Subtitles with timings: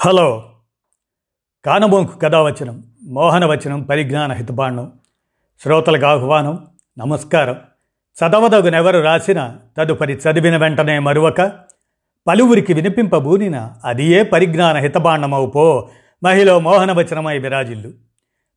[0.00, 0.52] Hello.
[1.64, 4.92] కానబొంకు కథావచనం మోహనవచనం పరిజ్ఞాన హితబాండం
[5.62, 6.66] శ్రోతలకు ఆహ్వానం
[6.98, 7.56] నమస్కారం.
[8.18, 11.52] చదవదగునెవరు రాసిన తదుపరి చదివిన వెంటనే మరువక
[12.26, 15.90] పలువురికి వినిపింపబూనిన అది ఏ పరిజ్ఞాన హితబాండమవు పో
[16.24, 17.92] మహిళ మోహనవచనమై విరాజిల్లు.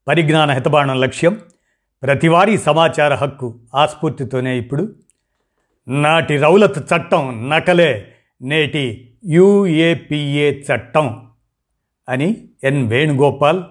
[0.08, 1.38] పరిజ్ఞాన హితబాండం లక్ష్యం
[2.04, 4.96] ప్రతివారీ సమాచార హక్కు ఆస్ఫూర్తితోనే ఇప్పుడు.
[5.88, 8.12] నాటి రౌలత్ చట్టం నకలే
[8.42, 11.30] నేటి యుఏపిఏ చట్టం.
[12.12, 13.64] అని ఎన్ వేణుగోపాల్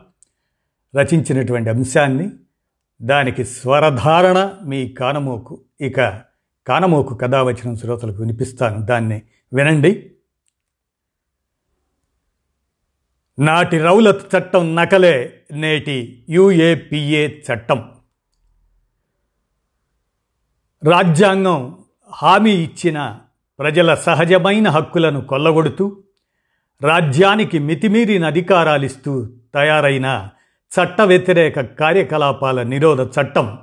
[0.96, 2.30] రచించినటువంటి అంశాన్ని.
[3.02, 6.22] దానికి స్వరధారణ మీ కానమోకు ఇక
[6.66, 8.86] కానమోకు కథావచనం శ్రోతలకు వినిపిస్తాను.
[8.86, 9.22] దాన్ని
[9.52, 10.12] వినండి.
[13.38, 17.90] నాటి రౌలత్ చట్టం నకలే నేటి యుఏపిఏ చట్టం.
[20.90, 23.20] రాజ్యాంగం హామీ ఇచ్చిన
[23.58, 26.02] ప్రజల సహజమైన హక్కులను కొల్లగొడుతూ
[26.82, 30.28] రాజ్యానికి మితిమీరిన అధికారాలిస్తూ తయారైన
[30.70, 33.58] చట్ట వ్యతిరేక కార్యకలాపాల నిరోధ చట్టం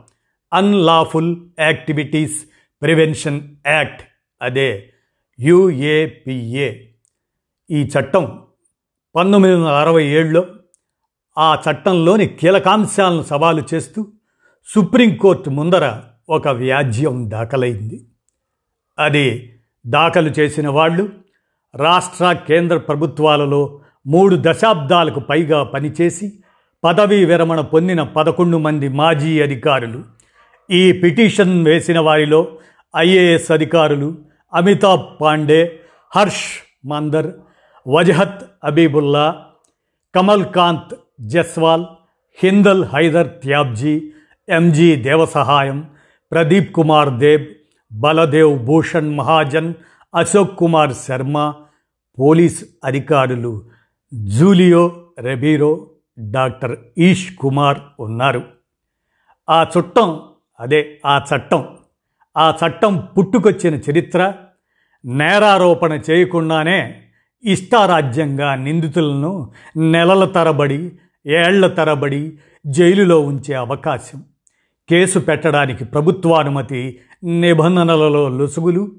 [0.53, 2.45] అన్లాఫుల్ యాక్టివిటీస్
[2.81, 4.01] ప్రివెన్షన్ యాక్ట్
[4.41, 4.93] అదే
[5.39, 6.73] యుఏపిఏ.
[7.71, 8.41] ఈ చట్టం
[9.15, 10.45] పంతొమ్మిది వందల అరవై ఏడులో
[11.37, 14.07] ఆ చట్టంలోని కీలకాంశాలను సవాలు చేస్తూ
[14.75, 18.05] సుప్రీంకోర్టు ముందర ఒక వ్యాజ్యం దాఖలైంది.
[18.99, 19.53] అది
[19.87, 21.09] దాఖలు చేసిన వాళ్ళు
[21.79, 23.61] రాష్ట్ర కేంద్ర ప్రభుత్వాలలో
[24.05, 26.27] మూడు దశాబ్దాలకు పైగా పనిచేసి
[26.83, 29.99] పదవీ విరమణ పొందిన పదకొండు మంది మాజీ అధికారులు
[30.69, 32.41] ఈ పిటిషన్ వేసిన వారిలో
[32.93, 34.09] ఐఏఎస్ అధికారులు
[34.53, 35.61] అమితాబ్ పాండే
[36.11, 36.47] హర్ష్
[36.85, 37.29] మందర్
[37.85, 39.25] వజహత్ అబీబుల్లా
[40.13, 40.93] కమల్కాంత్
[41.25, 41.85] జస్వాల్
[42.39, 43.95] హిందల్ హైదర్ త్యాబ్జీ
[44.47, 45.79] ఎంజీ దేవసహాయం
[46.31, 47.45] ప్రదీప్ కుమార్ దేబ్
[47.91, 49.69] బలదేవ్ భూషణ్ మహాజన్
[50.13, 51.37] అశోక్ కుమార్ శర్మ
[52.19, 53.61] పోలీస్ అధికారులు
[54.13, 55.87] జూలియో రెబీరో
[56.19, 58.43] డాక్టర్ ఈష్ కుమార్ ఉన్నారు.
[59.49, 60.19] ఆ చుట్టం
[60.59, 61.67] అదే ఆ చట్టం
[62.37, 64.33] ఆ చట్టం పుట్టుకొచ్చిన చరిత్ర
[65.05, 67.03] నేరారోపణ చేయకుండానే
[67.45, 70.91] ఇష్టారాజ్యంగా నిందితులను నెలల తరబడి
[71.25, 74.23] ఏళ్ళ తరబడి జైలులో ఉంచే అవకాశం.
[74.89, 78.91] కేసు పెట్టడానికి ప్రభుత్వానుమతి నిబంధనలలో లొసుగులు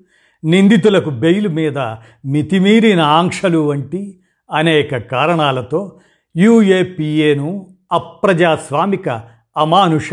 [0.45, 1.79] నిందితులకు బెయిల్ మీద
[2.25, 6.01] మితిమీరిన ఆంక్షలు వంటి అనేక కారణాలతో
[6.37, 9.09] యుఏపిఏను అప్రజాస్వామిక
[9.57, 10.11] అమానుష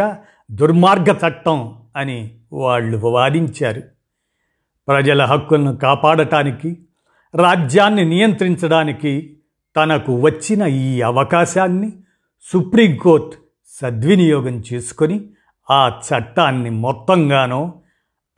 [0.51, 3.81] దుర్మార్గ చట్టం అని వాళ్ళు వాదించారు.
[4.87, 6.77] ప్రజల హక్కులను కాపాడటానికి
[7.35, 9.37] రాజ్యాన్ని నియంత్రించడానికి
[9.77, 11.91] తనకు వచ్చిన ఈ అవకాశాన్ని
[12.53, 13.37] సుప్రీంకోర్టు
[13.81, 15.29] సద్వినియోగం చేసుకొని
[15.69, 17.73] ఆ చట్టాన్ని మొత్తంగానో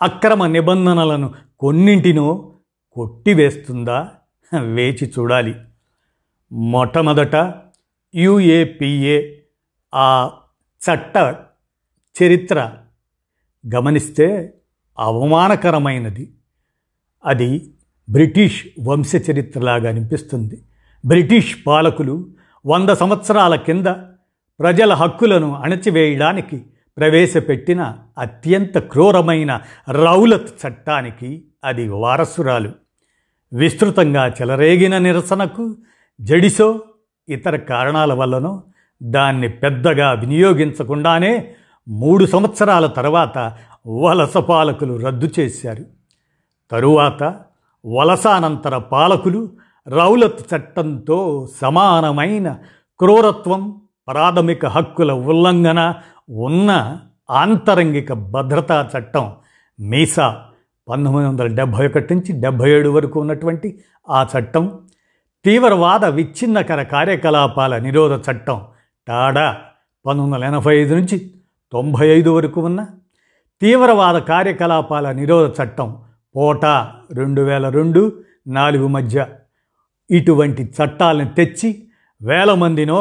[0.02, 2.54] అక్రమ నిబంధనలను కొన్నింటినో
[2.92, 4.12] కొట్టివేస్తుందా?
[4.62, 5.56] వేచి చూడాలి.
[6.52, 7.54] మొట్టమొదట
[8.16, 9.36] యుఏపిఏ
[9.96, 10.32] ఆ
[10.82, 11.36] చట్ట
[12.24, 12.74] చరిత్ర
[13.76, 14.54] గమనిస్తే
[15.00, 16.34] అవమానకరమైనది.
[17.26, 17.74] అది
[18.10, 20.62] బ్రిటిష్ వంశ చరిత్రలాగా అనిపిస్తుంది.
[21.06, 22.30] బ్రిటిష్ పాలకులు
[22.66, 23.88] వంద సంవత్సరాల కింద
[24.60, 26.66] ప్రజల హక్కులను అణచివేయడానికి
[26.98, 29.60] ప్రవేశపెట్టిన అత్యంత క్రూరమైన
[29.92, 32.72] రౌలత్ చట్టానికి అది వారసురాలు.
[33.54, 35.76] విస్తృతంగా చెలరేగిన నిరసనకు
[36.22, 36.80] జడిసో
[37.30, 38.64] ఇతర కారణాల వల్లనో
[39.04, 41.52] దాన్ని పెద్దగా వినియోగించకుండానే
[41.88, 43.54] మూడు సంవత్సరాల తర్వాత
[43.88, 45.86] వలస పాలకులు రద్దు చేశారు.
[46.72, 47.24] తరువాత
[47.86, 49.50] వలసానంతర పాలకులు
[49.88, 52.58] రౌలత్ చట్టంతో సమానమైన
[53.00, 55.94] క్రూరత్వం ప్రాథమిక హక్కుల ఉల్లంఘన
[56.30, 56.72] ఉన్న
[57.34, 59.26] ఆంతరంగిక భద్రతా చట్టం
[59.80, 60.28] మీసా
[60.88, 63.70] పంతొమ్మిది వందల డెబ్భై ఒకటి నుంచి డెబ్భై ఏడు వరకు ఉన్నటువంటి
[64.08, 64.66] ఆ చట్టం
[65.46, 68.60] తీవ్రవాద విచ్ఛిన్నకర కార్యకలాపాల నిరోధ చట్టం
[69.08, 69.48] టాడా
[70.06, 71.18] పంతొమ్మిది వందల ఎనభై ఐదు నుంచి
[71.74, 72.82] తొంభై ఐదు వరకు ఉన్న
[73.62, 75.90] తీవ్రవాద కార్యకలాపాల నిరోధ చట్టం
[76.36, 76.74] పోటా
[77.12, 78.02] రెండు వేల రెండు
[78.50, 79.26] నాలుగు మధ్య
[80.10, 81.70] ఇటువంటి చట్టాలను తెచ్చి
[82.22, 83.00] వేల మందినో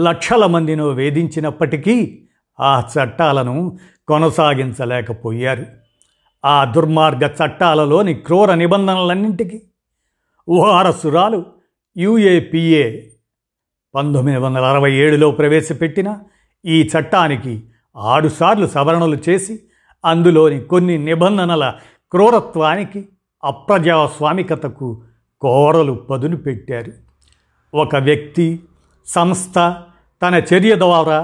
[0.00, 1.96] లక్షల మందినో వేధించినప్పటికీ
[2.62, 3.56] ఆ చట్టాలను
[4.08, 5.64] కొనసాగించలేకపోయారు.
[6.44, 9.58] ఆ దుర్మార్గ చట్టాలలోని క్రూర నిబంధనలన్నింటికి
[10.48, 11.40] వారసురాలు
[11.96, 12.84] యుఏపిఏ
[13.94, 16.08] పంతొమ్మిది వందల అరవై ఏడులో ప్రవేశపెట్టిన
[16.64, 17.52] ఈ చట్టానికి
[17.96, 19.54] ఆరుసార్లు సవరణలు చేసి
[20.04, 21.64] అందులోని కొన్ని నిబంధనల
[22.12, 23.00] క్రూరత్వానికి
[23.42, 24.88] అప్రజాస్వామికతకు
[25.42, 26.92] కోరలు పదును పెట్టారు
[27.74, 28.46] ఒక వ్యక్తి
[29.06, 29.56] సంస్థ
[30.22, 31.18] తన చర్య ద్వారా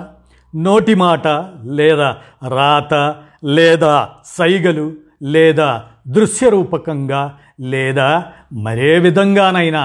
[0.55, 1.27] నోటి మాట
[1.65, 2.09] లేదా
[2.51, 2.95] రాత
[3.45, 3.95] లేదా
[4.37, 4.87] సైగలు
[5.23, 5.71] లేదా
[6.07, 7.23] దృశ్యరూపకంగా
[7.61, 8.09] లేదా
[8.67, 9.83] మరే విధంగానైనా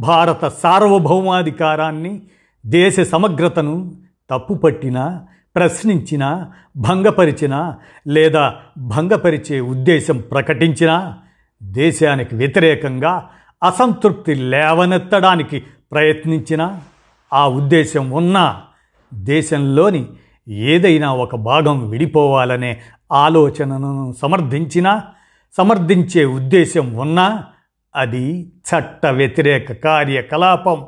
[0.00, 2.12] భారత సార్వభౌమాధికారాన్ని
[2.64, 3.74] దేశ సమగ్రతను
[4.30, 5.04] తప్పుపట్టినా
[5.56, 6.28] ప్రశ్నించినా
[6.76, 7.60] భంగపరిచినా
[8.06, 8.44] లేదా
[8.78, 10.96] భంగపరిచే ఉద్దేశం ప్రకటించినా
[11.60, 13.12] దేశానికి వ్యతిరేకంగా
[13.62, 15.58] అసంతృప్తి లేవనెత్తడానికి
[15.92, 16.62] ప్రయత్నించిన
[17.32, 18.44] ఆ ఉద్దేశం ఉన్నా
[19.22, 20.06] దేశంలోని
[20.48, 22.80] ఏదైనా ఒక భాగం విడిపోవాలనే
[23.12, 25.02] ఆలోచనను సమర్థించినా
[25.56, 27.44] సమర్థించే ఉద్దేశం ఉన్నా
[27.96, 30.86] అది చట్ట వ్యతిరేక కార్యకలాపం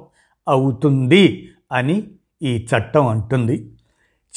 [0.49, 2.03] అవుతుంది అని
[2.43, 3.71] ఈ చట్టం అంటుంది.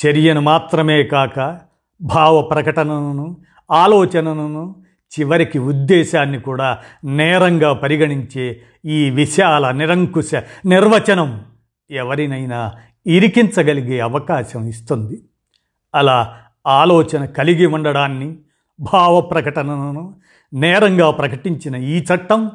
[0.05, 1.59] చర్యను మాత్రమే కాక
[2.01, 3.37] భావ ప్రకటనను
[3.71, 4.75] ఆలోచనను
[5.19, 10.31] చివరికి ఉద్దేశాన్ని కూడా నేరంగా పరిగణించే ఈ విశాల నిరంకుశ
[10.65, 11.45] నిర్వచనం
[11.91, 12.73] ఎవరినైనా
[13.07, 15.21] ఇరికించగలిగే అవకాశం ఇస్తుంది.
[15.95, 16.37] అలా
[16.67, 18.37] ఆలోచన కలిగి ఉండడాన్ని
[18.79, 20.15] భావ ప్రకటనను
[20.53, 22.51] నేరంగా ప్రకటించిన ఈ చట్టం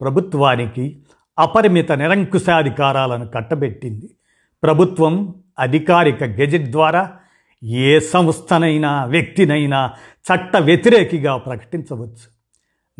[0.00, 0.98] ప్రభుత్వానికి
[1.38, 4.10] అపరిమిత నిరంకుశాధికారాలను కట్టబెట్టింది.
[4.62, 7.10] ప్రభుత్వం అధికారిక గెజెట్ ద్వారా
[7.64, 9.92] ఏ సంస్థనైనా వ్యక్తినైనా
[10.32, 12.32] చట్ట వ్యతిరేకిగా ప్రకటించవచ్చు.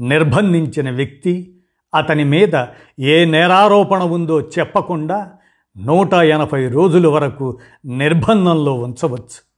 [0.06, 1.56] నిర్బంధించిన వ్యక్తి
[1.94, 2.67] అతని మీద
[3.00, 5.33] ఏ నేరారోపణ ఉందో చెప్పకుండా
[5.76, 9.52] నూట ఎనభై రోజుల వరకు నిర్బంధంలో ఉంచవచ్చు.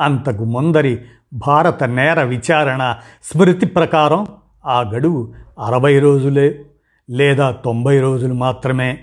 [0.00, 0.98] అంతకు ముందరి
[1.32, 4.26] భారత నేర విచారణ స్మృతి ప్రకారం
[4.66, 5.32] ఆ గడువు
[5.64, 6.64] అరవై రోజులే
[7.10, 8.98] లేదా తొంభై రోజులు మాత్రమే.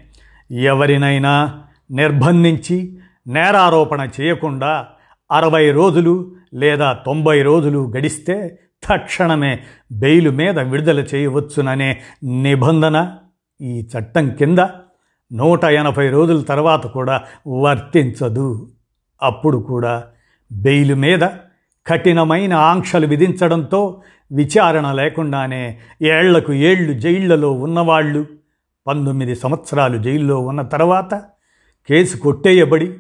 [0.52, 2.98] ఎవరినైనా నిర్బంధించి
[3.28, 4.88] నేరారోపణ చేయకుండా
[5.32, 9.60] అరవై రోజులు లేదా తొంభై రోజులు గడిస్తే తక్షణమే
[9.92, 13.12] బెయిలు మీద విడుదల చేయవచ్చుననే నిబంధన
[13.62, 14.60] ఈ చట్టం కింద
[15.34, 18.70] నూట ఎనభై రోజుల తర్వాత కూడా వర్తించదు.
[19.24, 20.04] అప్పుడు కూడా
[20.52, 21.20] బెయిలు మీద
[21.88, 24.02] కఠినమైన ఆంక్షలు విధించడంతో
[24.32, 28.26] విచారణ లేకుండానే ఏళ్ళకు ఏళ్ళు జైళ్ళలో ఉన్నవాళ్ళు
[28.88, 31.16] పంతొమ్మిది సంవత్సరాలు జైల్లో ఉన్న తర్వాత
[31.90, 32.94] కేసు కొట్టేయబడి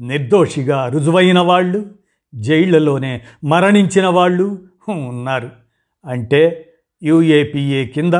[0.00, 1.86] నిర్దోషిగా రుజువైన వాళ్ళు
[2.34, 4.58] జైళ్ళలోనే మరణించిన వాళ్ళు
[4.88, 5.50] ఉన్నారు.
[6.06, 6.70] అంటే
[7.02, 8.14] యుఏపిఏ కింద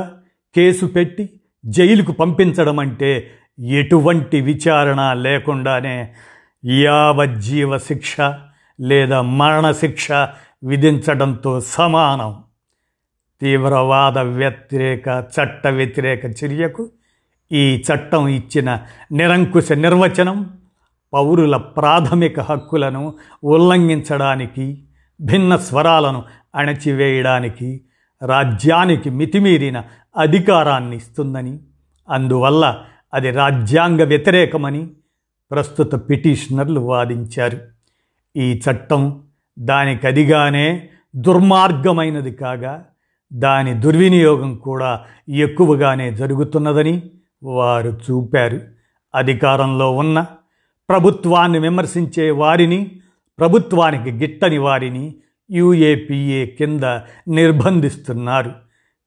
[0.56, 1.30] కేసు పెట్టి
[1.66, 3.30] జైలుకు పంపించడం అంటే
[3.60, 6.14] ఎటువంటి విచారణ లేకుండానే
[6.64, 8.16] యావజ్జీవ శిక్ష
[8.80, 10.12] లేదా మరణశిక్ష
[10.64, 12.44] విధించడంతో సమానం.
[13.40, 16.88] తీవ్రవాద వ్యతిరేక చట్ట వ్యతిరేక చర్యకు
[17.52, 18.80] ఈ చట్టం ఇచ్చిన
[19.12, 20.58] నిరంకుశ నిర్వచనం
[21.12, 23.14] పౌరుల ప్రాథమిక హక్కులను
[23.44, 24.82] ఉల్లంఘించడానికి
[25.20, 26.22] భిన్న స్వరాలను
[26.54, 27.80] అణచివేయడానికి
[28.26, 29.82] రాజ్యానికి మితిమీరిన
[30.18, 31.58] అధికారాన్ని ఇస్తుందని.
[32.10, 32.80] అందువల్ల
[33.14, 34.90] అది రాజ్యాంగ వ్యతిరేకమని
[35.50, 37.58] ప్రస్తుత పిటిషనర్లు వాదించారు.
[38.36, 39.22] ఈ చట్టం
[39.58, 42.84] దానికి అదిగానే దుర్మార్గమైనది కాగా
[43.32, 47.02] దాని దుర్వినియోగం కూడా ఎక్కువగానే జరుగుతున్నదని
[47.42, 48.60] వారు చూపారు.
[49.14, 50.26] అధికారంలో ఉన్న
[50.88, 53.00] ప్రభుత్వాన్ని విమర్శించే వారిని
[53.38, 55.14] ప్రభుత్వానికి గిట్టని వారిని
[55.50, 56.84] యుఏపిఏ కింద
[57.28, 58.52] నిర్బంధిస్తున్నారు.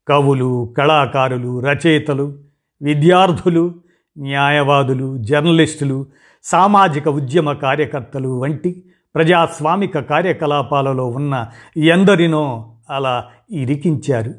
[0.08, 2.40] కవులు కళాకారులు రచయితలు
[2.82, 3.74] విద్యార్థులు
[4.18, 6.06] న్యాయవాదులు జర్నలిస్టులు
[6.44, 8.84] సామాజిక ఉద్యమ కార్యకర్తలు వంటి
[9.16, 11.48] ప్రజాస్వామిక కార్యకలాపాలలో ఉన్న
[11.78, 14.34] ఎందరినో అలా ఇరికించారు.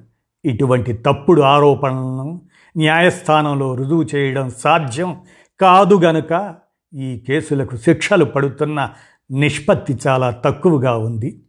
[0.45, 2.43] ఇటువంటి తప్పుడు ఆరోపణలను
[2.77, 5.21] న్యాయస్థానంలో రుజువు చేయడం సాధ్యం
[5.61, 6.55] కాదు గనుక
[6.95, 8.91] ఈ కేసులకు శిక్షలు పడుతున్న
[9.31, 11.43] నిష్పత్తి చాలా తక్కువగా ఉంది.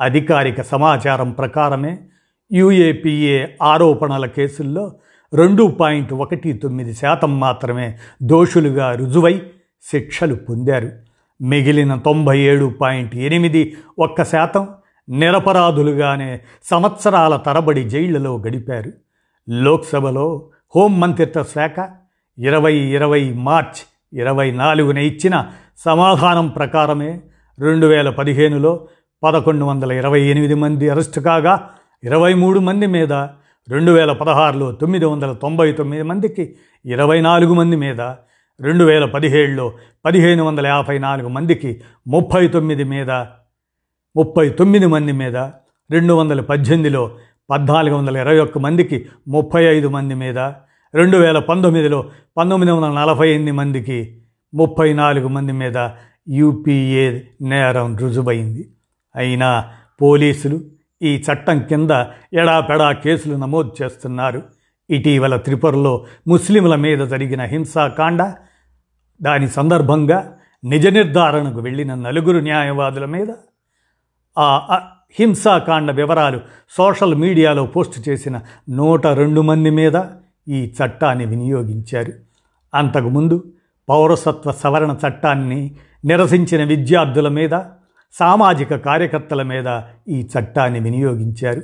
[0.00, 1.98] అధికారిక సమాచారం ప్రకారమే
[2.52, 4.92] యుఏపిఏ ఆరోపణల కేసుల్లో
[5.34, 9.42] రెండు పాయింట్ ఒకటి తొమ్మిది శాతం మాత్రమే దోషులుగా రుజువై
[9.90, 10.90] శిక్షలు పొందారు.
[11.42, 14.68] మిగిలిన తొంభై ఏడు పాయింట్ ఎనిమిది ఒక్క శాతం
[15.08, 18.92] నిరపరాధులుగానే సంవత్సరాల తరబడి జైళ్ళలో గడిపారు.
[19.48, 20.26] లోక్సభలో
[20.76, 21.88] హోంమంత్రిత్వ శాఖ
[22.38, 23.80] ఇరవై ఇరవై మార్చ్
[24.12, 25.46] ఇరవై నాలుగున ఇచ్చిన
[25.78, 27.20] సమాధానం ప్రకారమే
[27.58, 28.86] రెండు వేల పదిహేనులో
[29.22, 31.70] పదకొండు వందల ఇరవై ఎనిమిది మంది అరెస్టు కాగా
[32.04, 33.12] ఇరవై మూడు మంది మీద
[33.68, 36.44] రెండు వేల పదహారులో తొమ్మిది వందల తొంభై తొమ్మిది మందికి
[36.84, 38.00] ఇరవై నాలుగు మంది మీద
[38.60, 39.66] రెండు వేల పదిహేడులో
[40.04, 41.70] పదిహేను వందల యాభై నాలుగు మందికి
[42.06, 43.10] ముప్పై తొమ్మిది మీద
[44.16, 45.36] ముప్పై తొమ్మిది మంది మీద
[45.90, 47.02] రెండు వందల పద్దెనిమిదిలో
[47.50, 50.38] పద్నాలుగు వందల ఇరవై ఒక్క మందికి ముప్పై ఐదు మంది మీద
[50.94, 52.00] రెండు వేల పంతొమ్మిదిలో
[52.36, 53.98] పంతొమ్మిది వందల నలభై ఎనిమిది మందికి
[54.52, 55.78] ముప్పై నాలుగు మంది మీద
[56.28, 57.06] యూపీఏ
[57.42, 58.62] నేరం రుజువైంది.
[59.14, 59.50] అయినా
[60.00, 60.56] పోలీసులు
[61.02, 61.90] ఈ చట్టం కింద
[62.32, 64.42] ఎడాపెడా కేసులు నమోదు చేస్తున్నారు.
[64.90, 68.32] ఇటీవల త్రిపురలో ముస్లింల మీద జరిగిన హింసాకాండ
[69.22, 73.26] దాని సందర్భంగా నిజ నిర్ధారణకు వెళ్ళిన నలుగురు న్యాయవాదుల మీద
[74.38, 74.76] ఆ
[75.18, 80.04] హింసాకాండ వివరాలు సోషల్ మీడియాలో పోస్ట్ చేసిన నూట రెండు మంది మీద
[80.48, 82.12] ఈ చట్టాన్ని వినియోగించారు.
[82.74, 83.44] అంతకుముందు
[83.88, 85.74] పౌరసత్వ సవరణ చట్టాన్ని
[86.04, 87.54] నిరసించిన విద్యార్థుల మీద
[88.18, 91.62] సామాజిక కార్యకర్తల మీద ఈ చట్టాన్ని వినియోగించారు.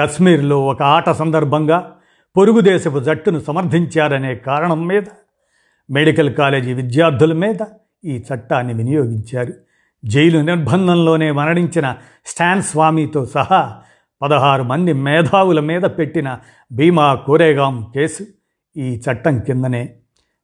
[0.00, 1.92] కశ్మీర్లో ఒక ఆట సందర్భంగా
[2.36, 5.02] పొరుగు దేశపు జట్టును సమర్థించారనే కారణం మీద
[5.90, 7.56] మెడికల్ కాలేజీ విద్యార్థుల మీద
[8.04, 9.52] ఈ చట్టాన్ని వినియోగించారు.
[10.04, 13.76] జైలు నిర్బంధంలోనే మరణించిన స్టాన్ స్వామితో సహా
[14.22, 16.38] పదహారు మంది మేధావుల మీద పెట్టిన
[16.72, 18.26] భీమా కోరేగాం కేసు
[18.76, 19.94] ఈ చట్టం కిందనే.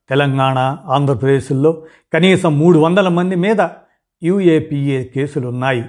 [0.09, 1.83] తెలంగాణ ఆంధ్రప్రదేశ్లో
[2.15, 3.69] కనీసం మూడు వందల మంది మీద
[4.23, 5.85] యుఏపిఏ కేసులున్నాయి.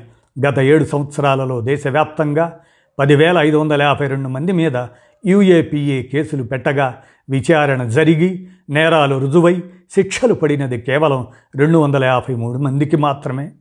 [0.47, 2.59] గత ఏడు సంవత్సరాలలో దేశవ్యాప్తంగా
[2.99, 4.87] పదివేల ఐదు వందల యాభై రెండు మంది మీద
[5.25, 9.63] యూఏపీఏ కేసులు పెట్టగా విచారణ జరిగి నేరాలు రుజువై
[9.95, 13.51] శిక్షలు పడినది కేవలం రెండు వందల యాభై మూడు మందికి మాత్రమే.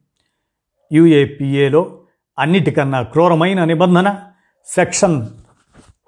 [0.93, 1.99] యూఏపీఏలో
[2.39, 4.19] అన్నిటికన్నా క్రూరమైన నిబంధన
[4.67, 5.27] సెక్షన్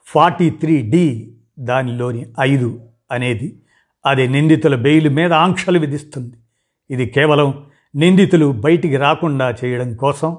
[0.06, 3.56] ఫార్టీ త్రీ డి దానిలోని ఐదు అనేది
[4.06, 6.36] అది నిందితుల బెయిల్ మీద ఆంక్షలు విధిస్తుంది.
[6.90, 10.36] ఇది కేవలం నిందితులు బయటికి రాకుండా చేయడం కోసం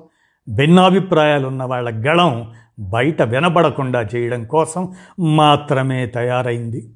[0.49, 6.89] భిన్నాభిప్రాయాలున్న వాళ్ళ గళం బయట వినబడకుండా చేయడం కోసం మాత్రమే తయారైంది.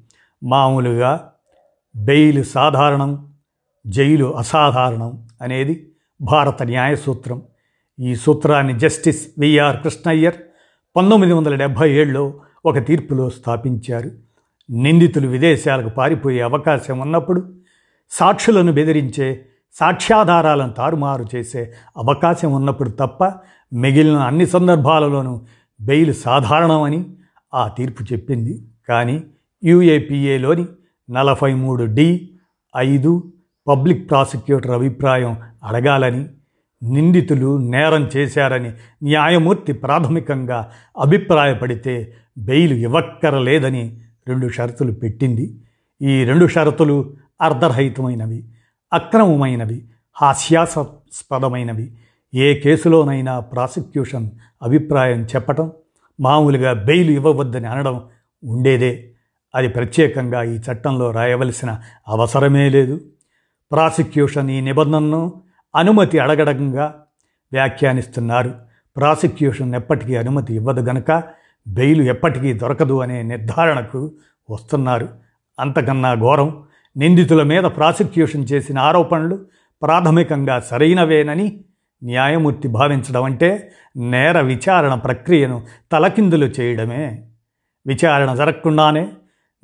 [0.44, 1.30] మామూలుగా
[1.96, 3.32] బెయిల్ సాధారణం
[3.86, 5.86] జైలు అసాధారణం అనేది
[6.20, 7.42] భారత న్యాయ సూత్రం
[8.00, 10.34] ఈ సూత్రాన్ని జస్టిస్ విఆర్ కృష్ణయ్యర్
[10.96, 14.10] పంతొమ్మిది వందల డెబ్భై ఏడులో ఒక తీర్పులో స్థాపించారు.
[14.70, 17.54] నిందితులు విదేశాలకు పారిపోయే అవకాశం ఉన్నప్పుడు
[18.10, 19.44] సాక్షులను బెదిరించే
[19.80, 23.32] సాక్ష్యాధారాలను తారుమారు చేసే అవకాశం ఉన్నప్పుడు తప్ప
[23.72, 25.40] మిగిలిన అన్ని సందర్భాలలోనూ
[25.80, 27.04] బెయిల్ సాధారణమని
[27.54, 28.62] ఆ తీర్పు చెప్పింది.
[28.88, 29.22] కానీ
[29.64, 30.66] యుఏపిఏలోని
[31.10, 32.30] నలభై మూడు డి
[32.76, 33.32] ఐదు
[33.68, 36.26] పబ్లిక్ ప్రాసిక్యూటర్ అభిప్రాయం అడగాలని
[36.82, 45.58] నిందితులు నేరం చేశారని న్యాయమూర్తి ప్రాథమికంగా అభిప్రాయపడితే బెయిల్ ఇవ్వక్కరలేదని రెండు షరతులు పెట్టింది.
[46.02, 48.44] ఈ రెండు షరతులు అర్ధరహితమైనవి.
[48.92, 49.84] అక్రమమైనవి
[50.16, 51.92] హాస్యాస్పదమైనవి
[52.34, 54.30] ఏ కేసులోనైనా ప్రాసిక్యూషన్
[54.62, 55.72] అభిప్రాయం చెప్పటం
[56.20, 58.04] మామూలుగా బెయిల్ ఇవ్వవద్దని అనడం
[58.44, 59.10] ఉండేదే.
[59.54, 61.78] అది ప్రత్యేకంగా ఈ చట్టంలో రాయవలసిన
[62.08, 63.00] అవసరమే లేదు.
[63.72, 65.42] ప్రాసిక్యూషన్ ఈ నిబంధనను
[65.76, 67.02] అనుమతి అడగడంగా
[67.52, 68.54] వ్యాఖ్యానిస్తున్నారు.
[68.96, 71.22] ప్రాసిక్యూషన్ ఎప్పటికీ అనుమతి ఇవ్వదు గనక
[71.68, 74.12] బెయిల్ ఎప్పటికీ దొరకదు అనే నిర్ధారణకు
[74.50, 75.08] వస్తున్నారు.
[75.60, 76.64] అంతకన్నా ఘోరం
[76.98, 79.38] నిందితుల మీద ప్రాసిక్యూషన్ చేసిన ఆరోపణలు
[79.82, 81.64] ప్రాథమికంగా సరైనవేనని
[82.04, 85.62] న్యాయమూర్తి భావించడం అంటే నేర విచారణ ప్రక్రియను
[85.92, 87.24] తలకిందులు చేయడమే.
[87.86, 89.08] విచారణ జరగకుండానే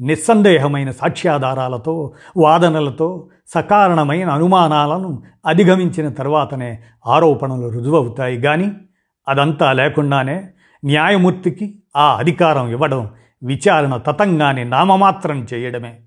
[0.00, 8.41] నిస్సందేహమైన సాక్ష్యాధారాలతో వాదనలతో సకారణమైన అనుమానాలను అధిగమించిన తర్వాతనే ఆరోపణలు రుజువవుతాయి.
[8.41, 8.73] కానీ
[9.29, 10.49] అదంతా లేకుండానే
[10.85, 13.11] న్యాయమూర్తికి ఆ అధికారం ఇవ్వడం
[13.45, 16.00] విచారణ తతంగాన్ని నామమాత్రం చేయడమే.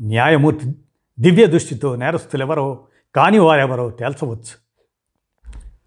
[0.00, 0.72] న్యాయమూర్తి
[1.20, 2.78] దివ్య దృష్టితో నేరస్తులెవరో
[3.14, 4.68] కాని వారెవరో తేల్చవచ్చు.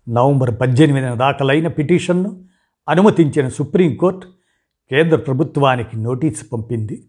[0.10, 2.41] నవంబర్ పద్దెనిమిదిన దాఖలైన పిటిషన్ను
[2.89, 4.27] అనుమతించిన సుప్రీంకోర్టు
[4.89, 7.03] కేంద్ర ప్రభుత్వానికి నోటీసు పంపింది.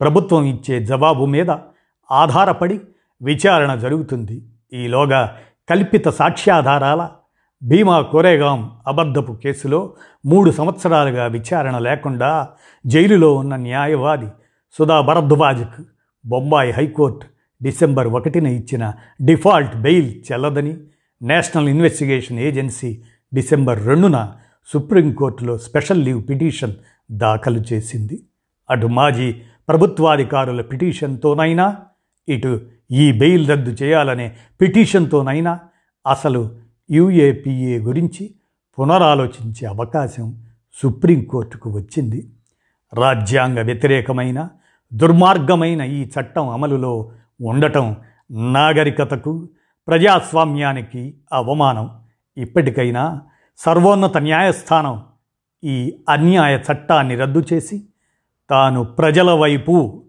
[0.00, 1.50] ప్రభుత్వం ఇచ్చే జవాబు మీద
[2.10, 2.80] ఆధారపడి
[3.22, 4.42] విచారణ జరుగుతుంది.
[4.72, 5.38] ఈలోగా
[5.70, 7.10] కల్పిత సాక్ష్యాధారాల
[7.62, 9.92] భీమా కోరేగాం అబద్ధపు కేసులో
[10.26, 12.48] మూడు సంవత్సరాలుగా విచారణ లేకుండా
[12.86, 14.26] జైలులో ఉన్న న్యాయవాది
[14.72, 15.91] సుధా భరద్వాజ్కు
[16.26, 17.26] బొంబాయి హైకోర్టు
[17.62, 20.76] డిసెంబర్ ఒకటిన ఇచ్చిన డిఫాల్ట్ బెయిల్ చెల్లదని
[21.22, 23.02] నేషనల్ ఇన్వెస్టిగేషన్ ఏజెన్సీ
[23.34, 24.32] డిసెంబర్ రెండున
[24.66, 26.74] సుప్రీంకోర్టులో స్పెషల్ లీవ్ పిటిషన్
[27.10, 28.22] దాఖలు చేసింది.
[28.70, 29.32] అటు మాజీ
[29.68, 31.76] ప్రభుత్వాధికారుల పిటిషన్తోనైనా
[32.28, 32.60] ఇటు
[32.90, 35.60] ఈ బెయిల్ రద్దు చేయాలనే పిటిషన్తోనైనా
[36.06, 36.56] అసలు
[36.90, 38.34] యుఏపిఏ గురించి
[38.78, 40.42] పునరాలోచించే అవకాశం
[40.82, 42.30] సుప్రీంకోర్టుకు వచ్చింది.
[42.94, 44.48] రాజ్యాంగ వ్యతిరేకమైన
[44.92, 47.96] దుర్మార్గమైన ఈ చట్టం అమలులో ఉండటం
[48.30, 49.48] నాగరికతకు
[49.88, 52.00] ప్రజాస్వామ్యానికి అవమానం.
[52.36, 53.22] ఇప్పటికైనా
[53.58, 55.02] సర్వోన్నత న్యాయస్థానం
[55.64, 57.86] ఈ అన్యాయ చట్టాన్ని రద్దు చేసి
[58.50, 60.04] తాను ప్రజల వైపు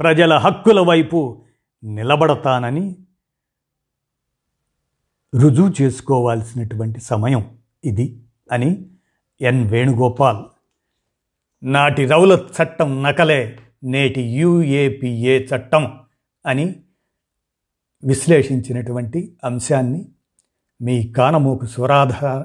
[0.00, 1.42] ప్రజల హక్కుల వైపు
[1.84, 2.96] నిలబడతానని
[5.34, 8.20] రుజువు చేసుకోవాల్సినటువంటి సమయం ఇది
[8.52, 8.86] అని
[9.40, 10.44] ఎన్ వేణుగోపాల్
[11.62, 16.00] నాటి రౌల చట్టం నకలే నేటి యుఏపిఏ చట్టం
[16.46, 16.76] అని
[18.04, 20.08] విశ్లేషించినటువంటి అంశాన్ని
[20.82, 22.44] మీ కానమోకు స్వరాధార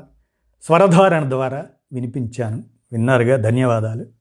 [0.61, 2.63] స్వరధారణ ద్వారా వినిపించాను.
[2.91, 3.35] విన్నారుగా?
[3.35, 4.18] ధన్యవాదాలు.